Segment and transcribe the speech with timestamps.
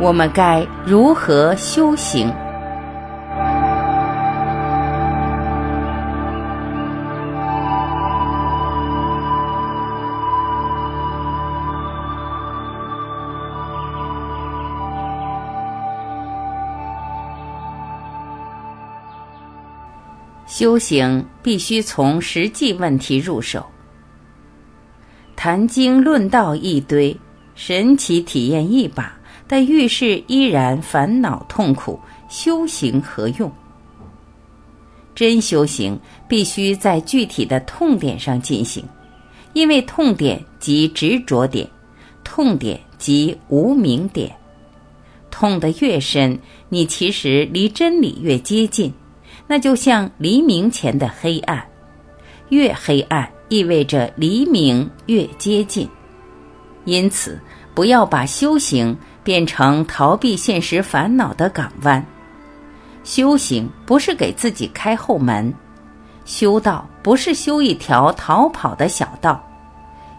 [0.00, 2.30] 我们该如何修行？
[20.46, 23.66] 修行必须从实际问题入手，
[25.34, 27.16] 谈经论道一堆，
[27.56, 29.12] 神奇体验一把，
[29.46, 31.98] 但遇事依然烦恼痛苦，
[32.28, 33.50] 修行何用？
[35.14, 38.84] 真修行必须在具体的痛点上进行，
[39.52, 41.68] 因为痛点即执着点，
[42.24, 44.34] 痛点即无明点，
[45.30, 46.36] 痛得越深，
[46.68, 48.92] 你其实离真理越接近。
[49.46, 51.62] 那就像黎明前的黑暗，
[52.48, 55.88] 越黑暗意味着黎明越接近。
[56.86, 57.38] 因此，
[57.74, 62.04] 不要把修行变成逃避现实烦恼的港湾。
[63.02, 65.52] 修行不是给自己开后门，
[66.24, 69.42] 修道不是修一条逃跑的小道，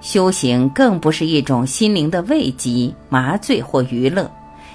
[0.00, 4.30] 修行更不是一种心灵的慰藉、麻醉或娱乐。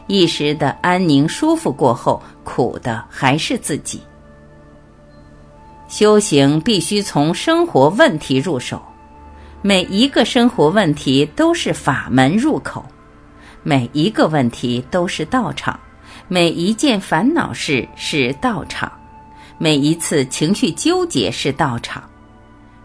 [0.08, 4.02] 一时的安宁舒服过后，苦的还是自己。
[5.90, 8.82] 修行必须从生活问题入手，
[9.62, 12.86] 每一个生活问题都是法门入口，
[13.68, 15.78] 每一个问题都是道场，
[16.30, 18.90] 每一件烦恼事是道场，
[19.58, 22.02] 每一次情绪纠结是道场，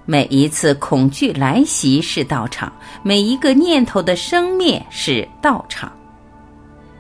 [0.07, 2.73] 每一次恐惧来袭是道场，
[3.05, 5.93] 每一个念头的生灭是道场。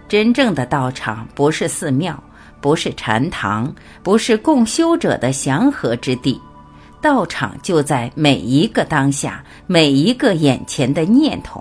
[0.08, 2.16] 真正的道场不是寺庙。
[2.60, 6.41] 不是禅堂，不是共修者的祥和之地，
[7.00, 11.60] 道场就在每一个当下，每一个眼前的念头。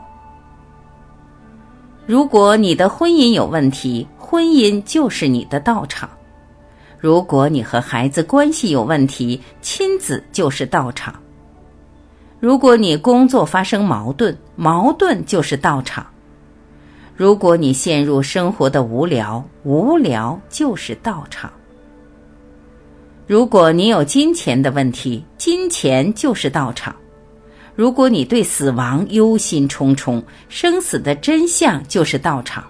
[2.12, 6.10] 如果你的婚姻有问题，婚姻就是你的道场；
[7.00, 11.14] 如果你和孩子关系有问题，亲子就是道场；
[12.42, 16.06] 如果你工作发生矛盾，矛盾就是道场。
[17.16, 21.50] 如果你陷入生活的无聊，无聊就是道场；
[23.26, 26.94] 如果你有金钱的问题，金钱就是道场；
[27.82, 32.64] 如果你对死亡忧心忡忡，生死的真相就是道场。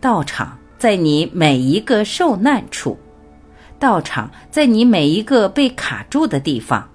[0.00, 2.96] 道场在你每一个受难处，
[3.80, 6.88] 道场在你每一个被卡住的地方，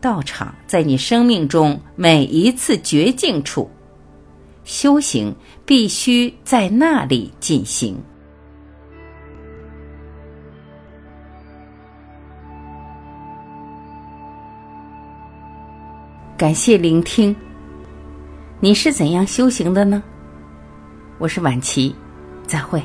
[0.00, 3.68] 道场在你生命中每一次绝境处。
[4.62, 5.34] 修行
[5.66, 8.00] 必须在那里进行。
[16.36, 17.34] 感谢聆听。
[18.58, 20.02] 你是怎样修行的呢？
[21.18, 21.94] 我是晚琪，
[22.46, 22.82] 再会。